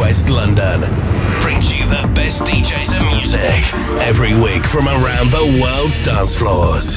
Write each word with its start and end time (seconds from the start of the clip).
Guest 0.00 0.28
London 0.28 0.80
brings 1.40 1.72
you 1.72 1.84
the 1.84 2.10
best 2.16 2.42
DJs 2.42 2.94
and 2.94 3.16
music 3.16 3.62
every 4.02 4.34
week 4.34 4.66
from 4.66 4.88
around 4.88 5.30
the 5.30 5.60
world's 5.62 6.00
dance 6.00 6.34
floors. 6.34 6.96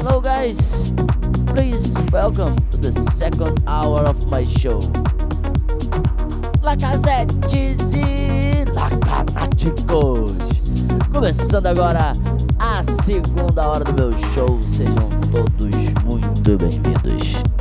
Hello, 0.00 0.20
guys. 0.20 0.92
Please 1.46 1.94
welcome 2.10 2.56
to 2.70 2.76
the 2.78 2.92
second 3.14 3.62
hour 3.68 4.00
of 4.00 4.26
my 4.26 4.42
show. 4.42 4.80
Like 6.62 6.82
I 6.82 6.96
said, 6.96 7.30
cheesy, 7.48 8.64
like 8.72 8.98
fanáticos. 9.06 10.56
Começando 11.12 11.68
agora 11.68 12.12
a 12.76 13.04
segunda 13.04 13.68
hora 13.68 13.84
do 13.84 13.94
meu 13.94 14.12
show. 14.34 14.60
Sejam 14.70 15.08
todos 15.32 15.76
muito 16.04 16.58
bem-vindos. 16.58 17.55